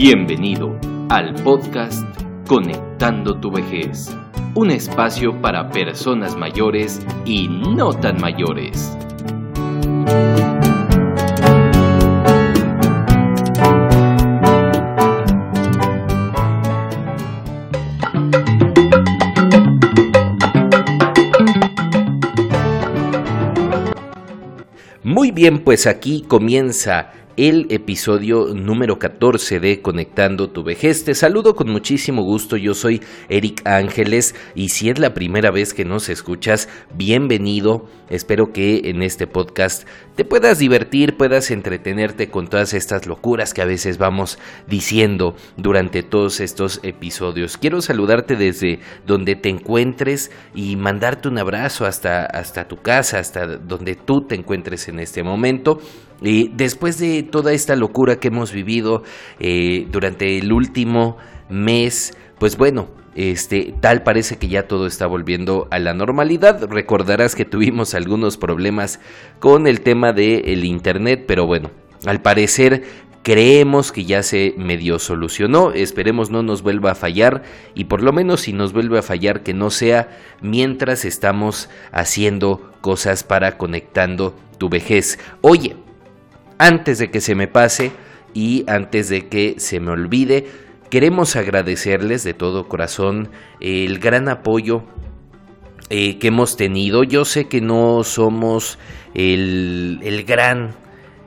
[0.00, 2.04] Bienvenido al podcast
[2.46, 4.16] Conectando tu vejez,
[4.54, 8.96] un espacio para personas mayores y no tan mayores.
[25.02, 31.04] Muy bien, pues aquí comienza el episodio número 14 de Conectando tu vejez.
[31.04, 35.72] Te saludo con muchísimo gusto, yo soy Eric Ángeles y si es la primera vez
[35.72, 37.86] que nos escuchas, bienvenido.
[38.10, 43.62] Espero que en este podcast te puedas divertir, puedas entretenerte con todas estas locuras que
[43.62, 47.56] a veces vamos diciendo durante todos estos episodios.
[47.56, 53.46] Quiero saludarte desde donde te encuentres y mandarte un abrazo hasta, hasta tu casa, hasta
[53.46, 55.80] donde tú te encuentres en este momento.
[56.22, 59.02] Y después de toda esta locura que hemos vivido
[59.38, 61.16] eh, durante el último
[61.48, 66.68] mes, pues bueno, este, tal parece que ya todo está volviendo a la normalidad.
[66.68, 69.00] Recordarás que tuvimos algunos problemas
[69.40, 71.70] con el tema del internet, pero bueno,
[72.06, 72.84] al parecer
[73.24, 75.72] creemos que ya se medio solucionó.
[75.72, 77.42] Esperemos no nos vuelva a fallar
[77.74, 82.72] y por lo menos si nos vuelve a fallar que no sea mientras estamos haciendo
[82.80, 85.18] cosas para conectando tu vejez.
[85.40, 85.76] Oye,
[86.58, 87.92] antes de que se me pase
[88.34, 90.46] y antes de que se me olvide,
[90.90, 94.82] queremos agradecerles de todo corazón el gran apoyo
[95.90, 97.02] eh, que hemos tenido.
[97.02, 98.78] Yo sé que no somos
[99.14, 100.74] el, gran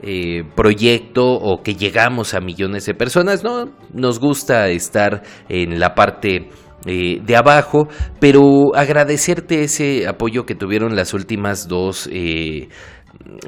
[0.04, 5.96] eh, proyecto o que llegamos a millones de personas, no, nos gusta estar en la
[5.96, 6.50] parte
[6.86, 7.88] eh, de abajo,
[8.20, 12.08] pero agradecerte ese apoyo que tuvieron las últimas dos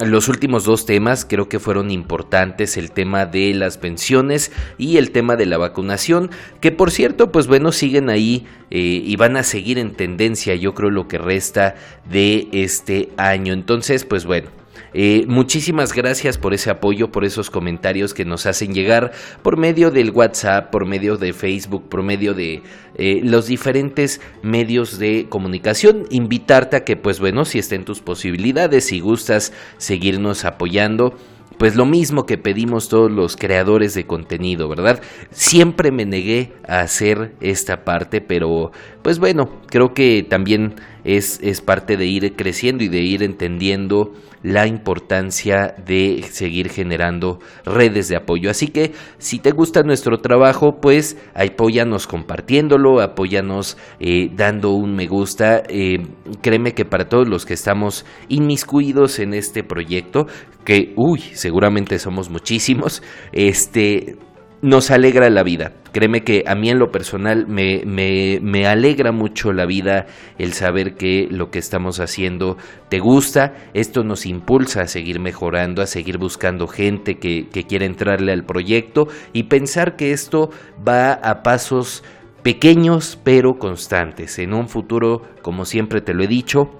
[0.05, 5.11] los últimos dos temas creo que fueron importantes, el tema de las pensiones y el
[5.11, 9.43] tema de la vacunación, que por cierto, pues bueno, siguen ahí eh, y van a
[9.43, 11.75] seguir en tendencia, yo creo lo que resta
[12.09, 13.53] de este año.
[13.53, 14.49] Entonces, pues bueno,
[14.93, 19.11] eh, muchísimas gracias por ese apoyo, por esos comentarios que nos hacen llegar
[19.41, 22.61] por medio del WhatsApp, por medio de Facebook, por medio de
[22.95, 26.05] eh, los diferentes medios de comunicación.
[26.09, 31.15] Invitarte a que, pues bueno, si estén tus posibilidades, si gustas seguirnos apoyando,
[31.57, 35.01] pues lo mismo que pedimos todos los creadores de contenido, ¿verdad?
[35.31, 38.71] Siempre me negué a hacer esta parte, pero
[39.01, 44.13] pues bueno, creo que también es, es parte de ir creciendo y de ir entendiendo
[44.43, 48.49] la importancia de seguir generando redes de apoyo.
[48.49, 55.07] Así que si te gusta nuestro trabajo, pues apóyanos compartiéndolo, apóyanos eh, dando un me
[55.07, 55.63] gusta.
[55.69, 56.05] Eh,
[56.41, 60.27] créeme que para todos los que estamos inmiscuidos en este proyecto,
[60.65, 64.17] que, uy, seguramente somos muchísimos, este
[64.63, 65.73] nos alegra la vida.
[65.91, 70.07] Créeme que a mí en lo personal me, me, me, alegra mucho la vida
[70.39, 72.57] el saber que lo que estamos haciendo
[72.89, 73.53] te gusta.
[73.73, 78.45] Esto nos impulsa a seguir mejorando, a seguir buscando gente que, que quiera entrarle al
[78.45, 80.49] proyecto y pensar que esto
[80.87, 82.01] va a pasos
[82.41, 84.39] pequeños pero constantes.
[84.39, 86.71] En un futuro, como siempre te lo he dicho,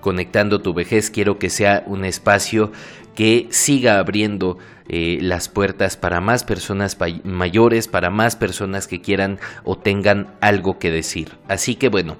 [0.00, 2.70] conectando tu vejez, quiero que sea un espacio
[3.14, 4.58] que siga abriendo
[4.88, 10.78] eh, las puertas para más personas mayores, para más personas que quieran o tengan algo
[10.78, 11.32] que decir.
[11.48, 12.16] Así que bueno,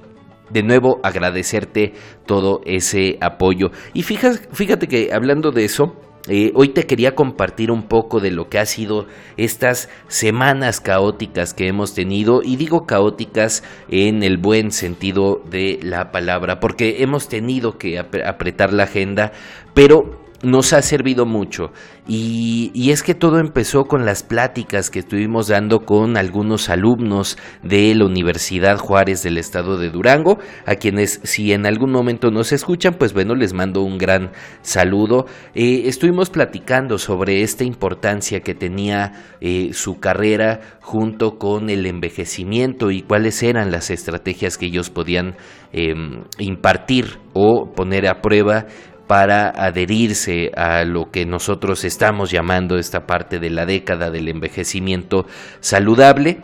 [0.51, 1.95] de nuevo agradecerte
[2.27, 3.71] todo ese apoyo.
[3.95, 5.97] Y fíjate, fíjate que hablando de eso,
[6.29, 11.53] eh, hoy te quería compartir un poco de lo que ha sido estas semanas caóticas
[11.53, 17.29] que hemos tenido y digo caóticas en el buen sentido de la palabra porque hemos
[17.29, 19.33] tenido que apretar la agenda
[19.75, 21.73] pero nos ha servido mucho.
[22.07, 27.95] Y, es que todo empezó con las pláticas que estuvimos dando con algunos alumnos de
[27.95, 32.95] la Universidad Juárez del estado de Durango, a quienes si en algún momento nos escuchan,
[32.99, 35.27] pues bueno, les mando un gran saludo.
[35.55, 42.91] Eh, estuvimos platicando sobre esta importancia que tenía eh, su carrera junto con el envejecimiento
[42.91, 45.37] y cuáles eran las estrategias que ellos podían
[45.73, 48.67] em, impartir o poner a prueba
[49.07, 55.27] para adherirse a lo que nosotros estamos llamando esta parte de la década del envejecimiento
[55.61, 56.41] saludable.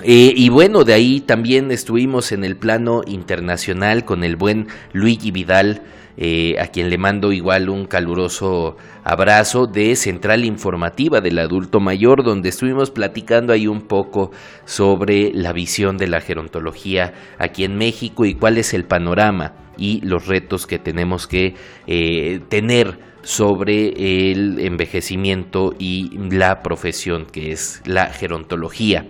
[0.00, 5.30] Eh, y bueno, de ahí también estuvimos en el plano internacional con el buen Luigi
[5.30, 5.82] Vidal,
[6.16, 12.24] eh, a quien le mando igual un caluroso abrazo de Central Informativa del Adulto Mayor,
[12.24, 14.30] donde estuvimos platicando ahí un poco
[14.64, 20.00] sobre la visión de la gerontología aquí en México y cuál es el panorama y
[20.02, 21.54] los retos que tenemos que
[21.86, 29.06] eh, tener sobre el envejecimiento y la profesión que es la gerontología.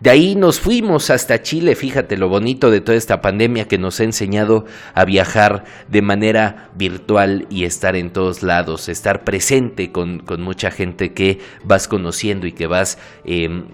[0.00, 4.00] De ahí nos fuimos hasta Chile, fíjate lo bonito de toda esta pandemia que nos
[4.00, 4.64] ha enseñado
[4.94, 11.12] a viajar de manera virtual y estar en todos lados, estar presente con, mucha gente
[11.12, 13.66] que vas conociendo y que vas em,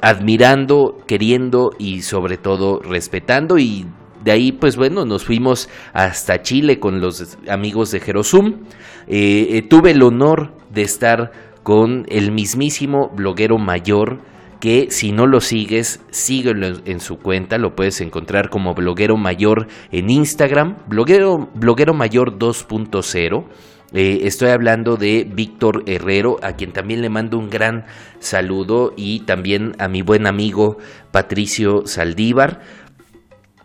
[0.00, 3.86] admirando, queriendo y sobre todo respetando y
[4.22, 8.62] de ahí, pues bueno, nos fuimos hasta Chile con los amigos de Jerosum.
[9.06, 11.32] Eh, eh, tuve el honor de estar
[11.62, 14.20] con el mismísimo bloguero mayor
[14.64, 19.66] que si no lo sigues, síguelo en su cuenta, lo puedes encontrar como bloguero mayor
[19.92, 23.44] en Instagram, bloguero, bloguero mayor 2.0.
[23.92, 27.84] Eh, estoy hablando de Víctor Herrero, a quien también le mando un gran
[28.20, 30.78] saludo y también a mi buen amigo
[31.10, 32.62] Patricio Saldívar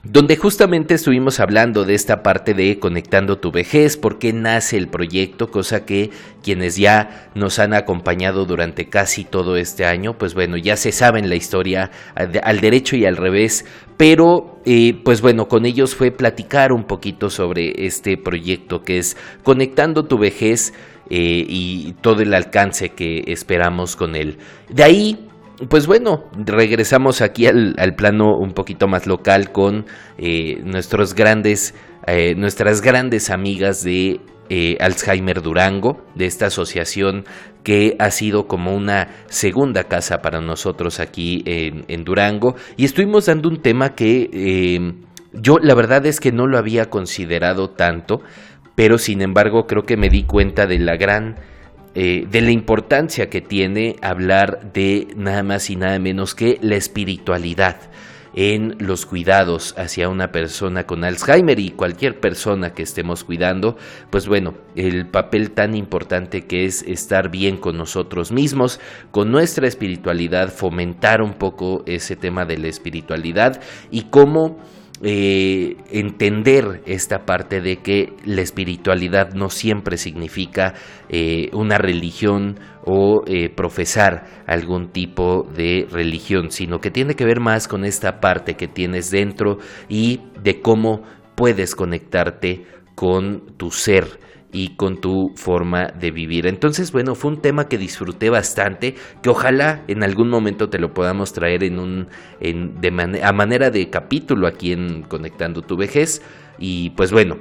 [0.04, 4.88] donde justamente estuvimos hablando de esta parte de conectando tu vejez, por qué nace el
[4.88, 6.10] proyecto, cosa que
[6.42, 11.28] quienes ya nos han acompañado durante casi todo este año, pues bueno, ya se saben
[11.28, 13.66] la historia al derecho y al revés,
[13.98, 19.18] pero eh, pues bueno, con ellos fue platicar un poquito sobre este proyecto que es
[19.44, 20.74] conectando tu vejez
[21.10, 24.38] eh, y todo el alcance que esperamos con él.
[24.69, 25.30] De ahí
[25.67, 29.85] pues bueno, regresamos aquí al, plano un poquito más local con
[30.17, 31.75] eh, nuestros grandes,
[32.07, 37.25] eh, nuestras grandes amigas de eh, Alzheimer Durango, de esta asociación
[37.63, 42.56] que ha sido como una segunda casa para nosotros aquí en, en Durango.
[42.77, 44.79] Y estuvimos dando un tema que
[45.33, 48.21] yo la verdad es que no lo había considerado tanto,
[48.75, 51.35] pero sin embargo creo que me di cuenta de la gran
[51.95, 56.75] eh, de la importancia que tiene hablar de nada más y nada menos que la
[56.75, 57.77] espiritualidad
[58.36, 63.77] en los cuidados hacia una persona con Alzheimer y cualquier persona que estemos cuidando,
[64.09, 68.80] pues bueno, el papel tan importante que es estar bien con nosotros mismos,
[69.12, 73.62] con nuestra espiritualidad, fomentar un poco ese tema de la espiritualidad
[73.92, 74.59] y cómo
[75.01, 80.74] eh, entender esta parte de que la espiritualidad no siempre significa
[81.07, 87.40] eh, una religión o eh, profesar algún tipo de religión, sino que tiene que ver
[87.40, 91.04] más con esta parte que tienes dentro y de cómo
[91.36, 94.19] puedes conectarte con tu ser
[94.51, 96.48] y con tu forma de vivir.
[96.48, 100.94] Entonces, bueno, fue un tema que disfruté bastante, que ojalá en algún momento te lo
[100.94, 102.07] podamos traer en un
[102.40, 106.22] en, de a manera de capítulo aquí en Conectando tu vejez
[106.57, 107.38] y pues bueno,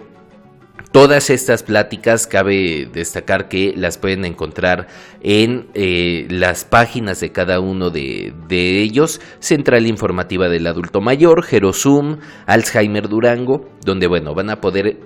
[0.92, 4.86] Todas estas pláticas cabe destacar que las pueden encontrar
[5.20, 11.42] en eh, las páginas de cada uno de, de, ellos, Central Informativa del Adulto Mayor,
[11.44, 14.96] Jerosum, Alzheimer Durango, donde bueno, van a poder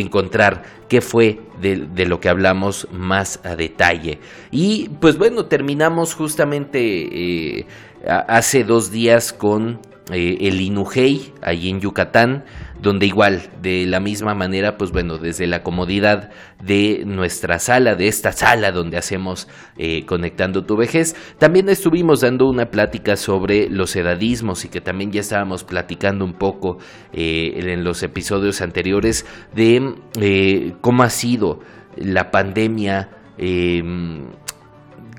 [0.00, 4.18] encontrar qué fue de, lo que hablamos más a detalle.
[4.50, 7.66] Y pues bueno, terminamos justamente eh,
[8.06, 12.44] hace dos días con eh, el Inujei, ahí en Yucatán,
[12.80, 16.30] donde igual, de la misma manera, pues bueno, desde la comodidad
[16.62, 22.48] de nuestra sala, de esta sala donde hacemos eh, Conectando tu vejez, también estuvimos dando
[22.48, 26.78] una plática sobre los edadismos y que también ya estábamos platicando un poco
[27.12, 31.60] eh, en los episodios anteriores de cómo ha sido
[31.96, 33.10] la pandemia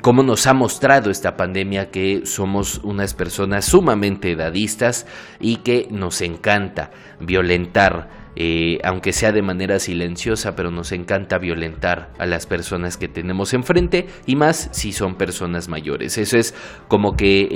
[0.10, 5.06] cómo nos ha mostrado esta pandemia que somos unas personas sumamente edadistas
[5.39, 6.89] y que nos encanta
[7.20, 13.08] violentar, eh, aunque sea de manera silenciosa, pero nos encanta violentar a las personas que
[13.08, 16.18] tenemos enfrente y más si son personas mayores.
[16.18, 16.56] Eso es
[16.88, 17.48] como que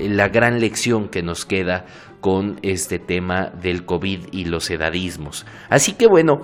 [0.00, 1.84] la gran lección que nos queda
[2.20, 5.46] con este tema del COVID y los edadismos.
[5.68, 6.42] Así que bueno,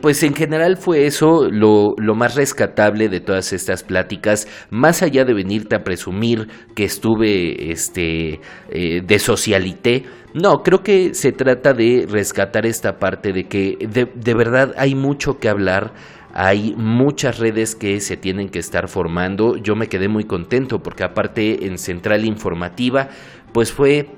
[0.00, 5.34] pues en general fue eso lo, más rescatable de todas estas pláticas, más allá de
[5.34, 10.04] venirte a presumir que estuve este, eh, de socialité.
[10.34, 14.94] No, creo que se trata de rescatar esta parte de que de, de verdad hay
[14.94, 15.92] mucho que hablar,
[16.34, 19.56] hay muchas redes que se tienen que estar formando.
[19.56, 23.08] Yo me quedé muy contento porque aparte en Central Informativa,
[23.52, 24.08] pues fue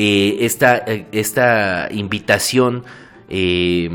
[0.00, 2.84] eh, esta, eh, esta invitación
[3.28, 3.90] eh,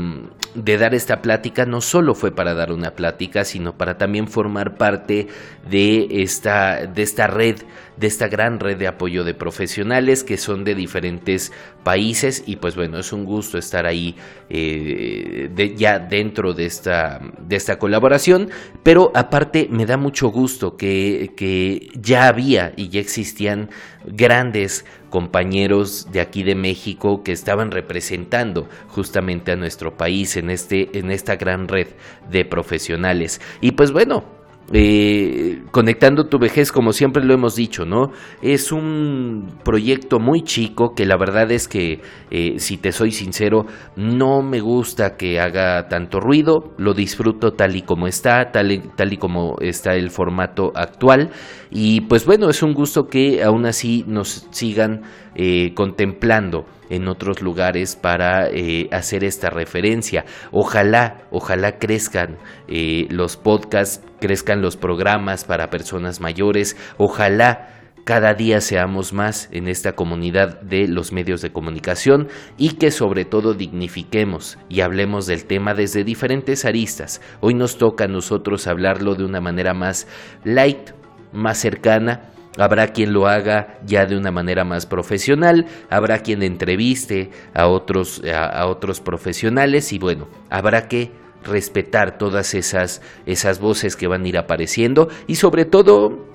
[0.54, 4.76] de dar esta plática no solo fue para dar una plática, sino para también formar
[4.76, 5.28] parte
[5.68, 7.56] de esta, de esta red
[7.96, 12.76] de esta gran red de apoyo de profesionales que son de diferentes países y pues
[12.76, 14.16] bueno, es un gusto estar ahí
[14.48, 18.50] eh, ya dentro de esta, de esta colaboración,
[18.82, 23.70] pero aparte me da mucho gusto que, que ya había y ya existían
[24.04, 30.98] grandes compañeros de aquí de México que estaban representando justamente a nuestro país en, este,
[30.98, 31.86] en esta gran red
[32.30, 33.40] de profesionales.
[33.60, 34.24] Y pues bueno,
[34.72, 38.12] eh, conectando tu vejez, como siempre lo hemos dicho, ¿no?
[38.40, 43.66] Es un proyecto muy chico que la verdad es que, eh, si te soy sincero,
[43.96, 48.78] no me gusta que haga tanto ruido, lo disfruto tal y como está, tal y,
[48.96, 51.30] tal y como está el formato actual.
[51.70, 55.02] Y pues bueno, es un gusto que aún así nos sigan
[55.34, 60.24] eh, contemplando en otros lugares para eh, hacer esta referencia.
[60.52, 62.38] Ojalá, ojalá crezcan
[62.68, 67.70] eh, los podcasts, crezcan los programas para personas mayores, ojalá
[68.04, 73.24] cada día seamos más en esta comunidad de los medios de comunicación y que sobre
[73.24, 77.22] todo dignifiquemos y hablemos del tema desde diferentes aristas.
[77.40, 80.06] Hoy nos toca a nosotros hablarlo de una manera más
[80.44, 80.90] light,
[81.32, 87.30] más cercana, Habrá quien lo haga ya de una manera más profesional, habrá quien entreviste
[87.52, 91.10] a otros, a, otros profesionales y bueno, habrá que
[91.42, 96.26] respetar todas esas, esas voces que van a ir apareciendo y sobre todo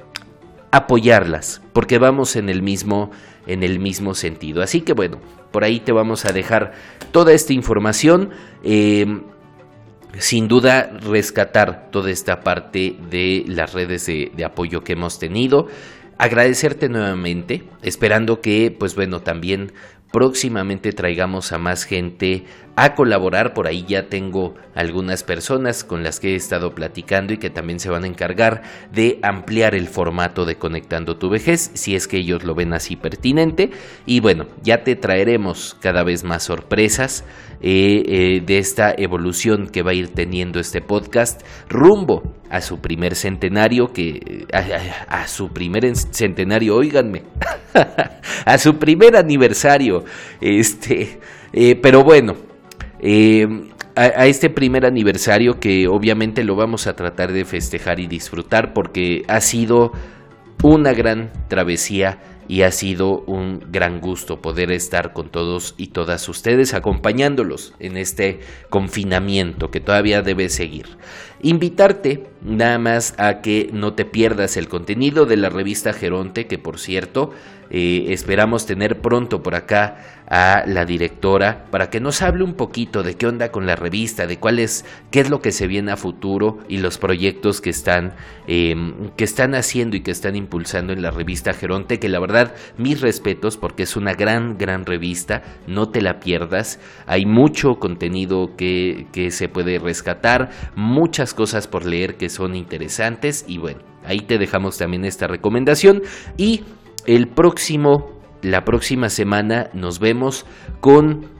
[0.71, 3.11] apoyarlas, porque vamos en el mismo
[3.47, 4.61] en el mismo sentido.
[4.61, 5.19] Así que bueno,
[5.51, 6.73] por ahí te vamos a dejar
[7.11, 8.29] toda esta información.
[8.63, 9.23] Em,
[10.17, 15.67] sin duda rescatar toda esta parte de las redes de, de apoyo que hemos tenido
[16.19, 19.71] agradecerte nuevamente, esperando que, pues bueno, también
[20.11, 23.53] próximamente traigamos a más gente a colaborar.
[23.53, 27.79] Por ahí ya tengo algunas personas con las que he estado platicando y que también
[27.79, 28.61] se van a encargar
[28.91, 32.95] de ampliar el formato de Conectando tu vejez, si es que ellos lo ven así
[32.95, 33.71] pertinente.
[34.05, 37.25] Y bueno, ya te traeremos cada vez más sorpresas
[37.61, 42.79] eh, eh, de esta evolución que va a ir teniendo este podcast rumbo a su
[42.79, 47.23] primer centenario, que a, su primer centenario, oíganme,
[48.45, 50.03] a su primer aniversario,
[50.41, 51.19] este,
[51.53, 52.35] eh, pero bueno,
[53.95, 59.23] a, este primer aniversario que obviamente lo vamos a tratar de festejar y disfrutar porque
[59.27, 59.91] ha sido
[60.63, 66.27] una gran travesía y ha sido un gran gusto poder estar con todos y todas
[66.27, 70.87] ustedes acompañándolos en este confinamiento que todavía debe seguir.
[71.41, 76.57] Invitarte nada más a que no te pierdas el contenido de la revista Geronte, que
[76.57, 77.31] por cierto
[77.69, 83.01] eh, esperamos tener pronto por acá a la directora para que nos hable un poquito
[83.01, 85.91] de qué onda con la revista, de cuál es, qué es lo que se viene
[85.91, 88.13] a futuro y los proyectos que están,
[88.47, 92.53] em, que están haciendo y que están impulsando en la revista Geronte, que la verdad,
[92.77, 98.55] mis respetos porque es una gran, gran revista, no te la pierdas, hay mucho contenido
[98.55, 100.51] que, que se puede rescatar,
[101.33, 103.45] cosas por leer que son interesantes.
[103.47, 106.03] Y bueno, ahí te dejamos también esta recomendación.
[106.37, 106.63] Y
[107.05, 110.45] el próximo, la próxima semana nos vemos
[110.79, 111.38] con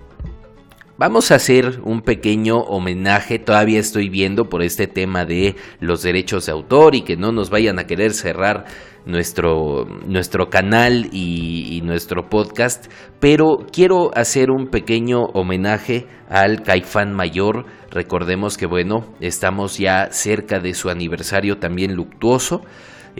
[1.00, 6.46] Vamos a hacer un pequeño homenaje, todavía estoy viendo por este tema de los derechos
[6.46, 8.66] de autor y que no nos vayan a querer cerrar
[9.06, 12.92] nuestro, nuestro canal y, y, nuestro podcast,
[13.22, 17.66] pero quiero hacer un pequeño homenaje al Caifán Mayor.
[17.92, 22.66] Recordemos que bueno, estamos ya cerca de su aniversario también luctuoso.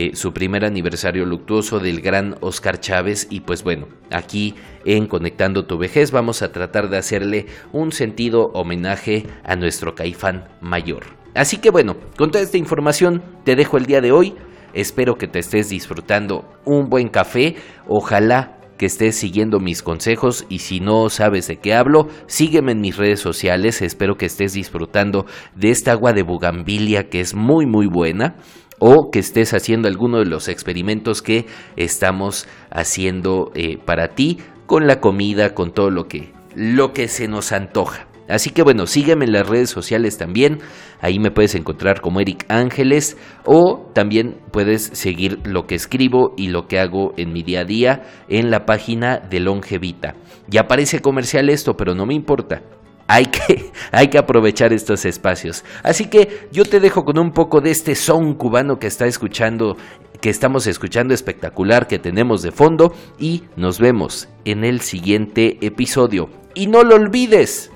[0.02, 5.66] Eh, su primer aniversario luctuoso del gran Oscar Chávez y pues bueno, aquí en Conectando
[5.66, 11.04] tu vejez vamos a tratar de hacerle un sentido homenaje a nuestro caifán mayor.
[11.36, 14.36] Así que bueno, con toda esta información te dejo el día de hoy.
[14.74, 17.58] Espero que te estés disfrutando un buen café.
[17.86, 22.80] Ojalá que estés siguiendo mis consejos y si no sabes de qué hablo, sígueme en
[22.80, 23.82] mis redes sociales.
[23.82, 25.26] Espero que estés disfrutando
[25.58, 28.38] de esta agua de bugambilia que es muy muy buena
[28.80, 31.46] o que estés haciendo alguno de los experimentos que
[31.76, 37.28] estamos haciendo eh, para ti con la comida, con todo lo que, lo que se
[37.28, 38.08] nos antoja.
[38.30, 40.60] Así que bueno, sígueme en las redes sociales también.
[41.02, 46.50] Ahí me puedes encontrar como Eric Ángeles o también puedes seguir lo que escribo y
[46.50, 50.16] lo que hago en mi día a día en la página de Longevita.
[50.48, 52.62] Ya parece comercial esto, pero no me importa
[53.10, 55.66] hay que, hay que aprovechar estos espacios.
[55.84, 59.76] Así que yo te dejo con un poco de este son cubano que está escuchando,
[60.22, 66.30] que estamos escuchando espectacular que tenemos de fondo y nos vemos en el siguiente episodio.
[66.54, 67.72] Y no lo olvides,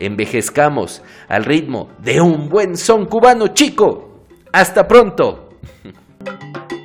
[0.00, 4.24] envejezcamos al ritmo de un buen son cubano chico.
[4.52, 5.50] Hasta pronto.